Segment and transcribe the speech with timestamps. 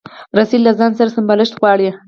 [0.37, 1.89] رسۍ له ځان سره سمبالښت غواړي.